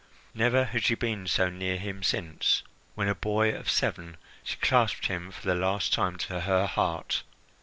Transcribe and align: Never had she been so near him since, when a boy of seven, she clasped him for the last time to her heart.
Never 0.33 0.65
had 0.65 0.83
she 0.83 0.95
been 0.95 1.27
so 1.27 1.51
near 1.51 1.77
him 1.77 2.01
since, 2.01 2.63
when 2.95 3.07
a 3.07 3.13
boy 3.13 3.53
of 3.53 3.69
seven, 3.69 4.17
she 4.43 4.57
clasped 4.57 5.05
him 5.05 5.29
for 5.29 5.45
the 5.45 5.53
last 5.53 5.93
time 5.93 6.17
to 6.17 6.39
her 6.41 6.65
heart. 6.65 7.21